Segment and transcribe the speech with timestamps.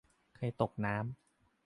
[0.35, 1.15] เคยตกน้ำ